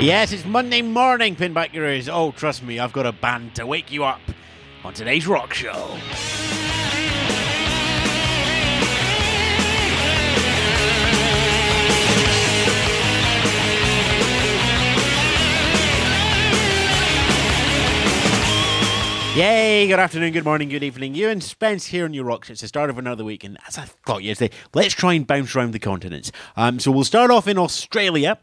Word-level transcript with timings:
Yes, 0.00 0.32
it's 0.32 0.46
Monday 0.46 0.80
morning, 0.80 1.36
pin 1.36 1.52
back 1.52 1.74
your 1.74 1.84
ears. 1.84 2.08
Oh, 2.08 2.32
trust 2.32 2.62
me, 2.62 2.78
I've 2.78 2.92
got 2.94 3.04
a 3.04 3.12
band 3.12 3.54
to 3.56 3.66
wake 3.66 3.92
you 3.92 4.02
up 4.02 4.22
on 4.82 4.94
today's 4.94 5.26
rock 5.26 5.52
show. 5.52 5.98
Yay, 19.36 19.86
good 19.86 19.98
afternoon, 19.98 20.32
good 20.32 20.44
morning, 20.44 20.70
good 20.70 20.82
evening. 20.82 21.14
Ewan 21.14 21.42
Spence 21.42 21.84
here 21.84 22.06
on 22.06 22.14
your 22.14 22.24
rocks. 22.24 22.48
It's 22.48 22.62
the 22.62 22.68
start 22.68 22.88
of 22.88 22.96
another 22.96 23.22
week, 23.22 23.44
and 23.44 23.58
as 23.68 23.76
I 23.76 23.84
thought 23.84 24.22
yesterday, 24.22 24.56
let's 24.72 24.94
try 24.94 25.12
and 25.12 25.26
bounce 25.26 25.54
around 25.54 25.72
the 25.72 25.78
continents. 25.78 26.32
Um, 26.56 26.80
so 26.80 26.90
we'll 26.90 27.04
start 27.04 27.30
off 27.30 27.46
in 27.46 27.58
Australia 27.58 28.38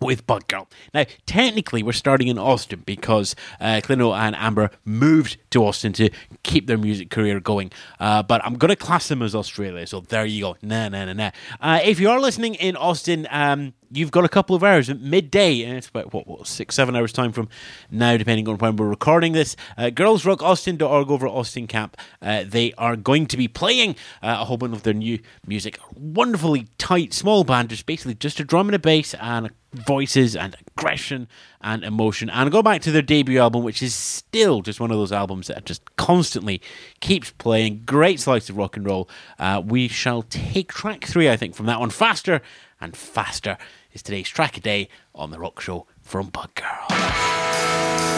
with 0.00 0.26
BugGirl. 0.26 0.66
Now, 0.94 1.04
technically, 1.26 1.82
we're 1.82 1.92
starting 1.92 2.28
in 2.28 2.38
Austin 2.38 2.82
because 2.84 3.34
uh, 3.60 3.80
Clint 3.82 4.02
and 4.02 4.36
Amber 4.36 4.70
moved 4.84 5.38
to 5.50 5.64
Austin 5.64 5.92
to 5.94 6.10
keep 6.42 6.66
their 6.66 6.78
music 6.78 7.10
career 7.10 7.40
going. 7.40 7.72
Uh, 7.98 8.22
but 8.22 8.44
I'm 8.44 8.54
going 8.54 8.70
to 8.70 8.76
class 8.76 9.08
them 9.08 9.22
as 9.22 9.34
Australia, 9.34 9.86
so 9.86 10.00
there 10.00 10.24
you 10.24 10.42
go. 10.42 10.56
Nah, 10.62 10.88
nah, 10.88 11.04
nah, 11.06 11.12
nah. 11.12 11.30
Uh, 11.60 11.80
if 11.82 12.00
you 12.00 12.10
are 12.10 12.20
listening 12.20 12.54
in 12.54 12.76
Austin, 12.76 13.26
um, 13.30 13.74
you've 13.90 14.10
got 14.10 14.24
a 14.24 14.28
couple 14.28 14.54
of 14.54 14.62
hours 14.62 14.90
at 14.90 15.00
midday, 15.00 15.62
and 15.62 15.76
it's 15.76 15.88
about 15.88 16.12
what, 16.12 16.26
what 16.26 16.46
six, 16.46 16.74
seven 16.74 16.94
hours 16.94 17.12
time 17.12 17.32
from 17.32 17.48
now, 17.90 18.16
depending 18.16 18.48
on 18.48 18.58
when 18.58 18.76
we're 18.76 18.88
recording 18.88 19.32
this. 19.32 19.56
Uh, 19.76 19.84
girlsrockaustin.org 19.84 21.10
over 21.10 21.26
Austin 21.26 21.66
Camp. 21.66 21.96
Uh, 22.20 22.44
they 22.46 22.72
are 22.74 22.96
going 22.96 23.26
to 23.26 23.36
be 23.36 23.48
playing 23.48 23.90
uh, 24.22 24.38
a 24.40 24.44
whole 24.44 24.56
bunch 24.56 24.74
of 24.74 24.82
their 24.82 24.94
new 24.94 25.18
music. 25.46 25.78
Wonderfully 25.94 26.68
tight, 26.78 27.12
small 27.14 27.44
band, 27.44 27.70
just 27.70 27.86
basically 27.86 28.14
just 28.14 28.40
a 28.40 28.44
drum 28.44 28.68
and 28.68 28.74
a 28.74 28.78
bass 28.78 29.14
and 29.14 29.50
voices 29.72 30.34
and 30.34 30.56
aggression 30.76 31.28
and 31.60 31.84
emotion. 31.84 32.30
And 32.30 32.50
go 32.50 32.62
back 32.62 32.82
to 32.82 32.90
their 32.90 33.02
debut 33.02 33.38
album, 33.38 33.64
which 33.64 33.82
is 33.82 33.94
still 33.94 34.62
just 34.62 34.80
one 34.80 34.90
of 34.90 34.96
those 34.96 35.12
albums 35.12 35.48
that 35.48 35.64
just 35.64 35.82
constantly 35.96 36.60
keeps 37.00 37.30
playing. 37.32 37.82
Great 37.84 38.20
slice 38.20 38.48
of 38.48 38.56
rock 38.56 38.76
and 38.76 38.86
roll. 38.86 39.08
Uh, 39.38 39.62
we 39.64 39.88
shall 39.88 40.22
take 40.22 40.72
track 40.72 41.04
three, 41.04 41.28
I 41.28 41.36
think, 41.36 41.54
from 41.54 41.66
that 41.66 41.80
one. 41.80 41.90
Faster 41.90 42.40
and 42.80 42.96
faster 42.96 43.58
is 43.92 44.02
today's 44.02 44.28
track 44.28 44.56
a 44.56 44.60
day 44.60 44.88
on 45.14 45.30
the 45.30 45.38
rock 45.38 45.60
show 45.60 45.86
from 46.00 46.30
BugGirl. 46.30 48.17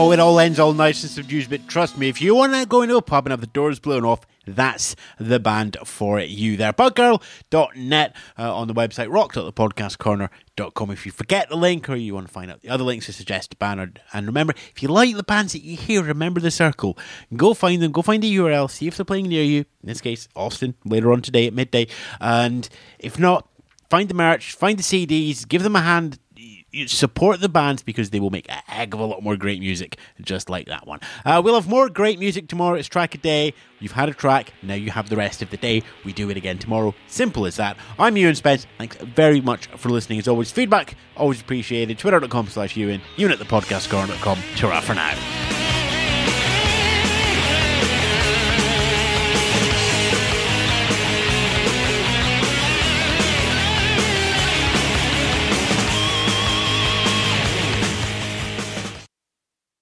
Oh, 0.00 0.12
it 0.12 0.20
all 0.20 0.38
ends 0.38 0.60
all 0.60 0.74
nice 0.74 1.02
and 1.02 1.10
subdued, 1.10 1.50
but 1.50 1.66
trust 1.66 1.98
me, 1.98 2.08
if 2.08 2.22
you 2.22 2.32
want 2.32 2.54
to 2.54 2.64
go 2.64 2.82
into 2.82 2.96
a 2.96 3.02
pub 3.02 3.26
and 3.26 3.32
have 3.32 3.40
the 3.40 3.48
doors 3.48 3.80
blown 3.80 4.04
off, 4.04 4.20
that's 4.46 4.94
the 5.18 5.40
band 5.40 5.76
for 5.84 6.20
you 6.20 6.56
there. 6.56 6.72
Buggirl.net 6.72 8.16
uh, 8.38 8.56
on 8.56 8.68
the 8.68 8.74
website, 8.74 9.12
rock.thepodcastcorner.com. 9.12 10.90
If 10.92 11.04
you 11.04 11.10
forget 11.10 11.48
the 11.48 11.56
link 11.56 11.88
or 11.88 11.96
you 11.96 12.14
want 12.14 12.28
to 12.28 12.32
find 12.32 12.48
out 12.48 12.62
the 12.62 12.68
other 12.68 12.84
links 12.84 13.06
to 13.06 13.12
suggest 13.12 13.54
a 13.54 13.56
band, 13.56 13.98
and 14.12 14.26
remember, 14.26 14.54
if 14.70 14.84
you 14.84 14.88
like 14.88 15.16
the 15.16 15.24
bands 15.24 15.52
that 15.52 15.64
you 15.64 15.76
hear, 15.76 16.00
remember 16.04 16.40
the 16.40 16.52
circle. 16.52 16.96
Go 17.34 17.52
find 17.52 17.82
them, 17.82 17.90
go 17.90 18.02
find 18.02 18.22
the 18.22 18.36
URL, 18.36 18.70
see 18.70 18.86
if 18.86 18.96
they're 18.96 19.04
playing 19.04 19.26
near 19.26 19.42
you. 19.42 19.64
In 19.82 19.88
this 19.88 20.00
case, 20.00 20.28
Austin, 20.36 20.76
later 20.84 21.10
on 21.12 21.22
today 21.22 21.48
at 21.48 21.54
midday. 21.54 21.88
And 22.20 22.68
if 23.00 23.18
not, 23.18 23.48
find 23.90 24.08
the 24.08 24.14
merch, 24.14 24.52
find 24.52 24.78
the 24.78 24.84
CDs, 24.84 25.46
give 25.48 25.64
them 25.64 25.74
a 25.74 25.80
hand 25.80 26.20
you 26.70 26.88
support 26.88 27.40
the 27.40 27.48
bands 27.48 27.82
because 27.82 28.10
they 28.10 28.20
will 28.20 28.30
make 28.30 28.48
a 28.48 28.62
heck 28.66 28.94
of 28.94 29.00
a 29.00 29.04
lot 29.04 29.22
more 29.22 29.36
great 29.36 29.60
music 29.60 29.98
just 30.20 30.50
like 30.50 30.66
that 30.66 30.86
one. 30.86 31.00
Uh, 31.24 31.40
we'll 31.44 31.54
have 31.54 31.68
more 31.68 31.88
great 31.88 32.18
music 32.18 32.48
tomorrow. 32.48 32.76
It's 32.76 32.88
track 32.88 33.14
a 33.14 33.18
day. 33.18 33.54
You've 33.80 33.92
had 33.92 34.08
a 34.08 34.14
track, 34.14 34.52
now 34.62 34.74
you 34.74 34.90
have 34.90 35.08
the 35.08 35.16
rest 35.16 35.40
of 35.40 35.50
the 35.50 35.56
day. 35.56 35.82
We 36.04 36.12
do 36.12 36.30
it 36.30 36.36
again 36.36 36.58
tomorrow. 36.58 36.94
Simple 37.06 37.46
as 37.46 37.56
that. 37.56 37.76
I'm 37.98 38.16
Ewan 38.16 38.34
Spence. 38.34 38.66
Thanks 38.76 38.96
very 38.96 39.40
much 39.40 39.68
for 39.68 39.88
listening. 39.88 40.18
As 40.18 40.28
always, 40.28 40.50
feedback 40.50 40.96
always 41.16 41.40
appreciated. 41.40 41.98
Twitter.com 41.98 42.48
slash 42.48 42.76
Ewan. 42.76 43.00
Ewan 43.16 43.32
at 43.32 43.38
the 43.38 43.44
podcastcorner.com. 43.44 44.38
Ta 44.56 44.80
for 44.80 44.94
now. 44.94 45.57